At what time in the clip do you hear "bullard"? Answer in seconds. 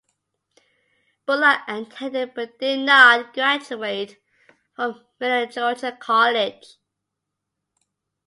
1.27-1.59